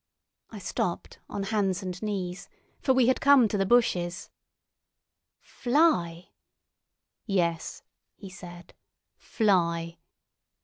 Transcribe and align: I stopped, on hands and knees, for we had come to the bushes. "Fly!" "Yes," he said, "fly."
I 0.49 0.57
stopped, 0.57 1.19
on 1.29 1.43
hands 1.43 1.83
and 1.83 2.01
knees, 2.01 2.49
for 2.79 2.91
we 2.91 3.05
had 3.05 3.21
come 3.21 3.47
to 3.47 3.55
the 3.55 3.67
bushes. 3.67 4.31
"Fly!" 5.39 6.29
"Yes," 7.27 7.83
he 8.15 8.27
said, 8.31 8.73
"fly." 9.15 9.99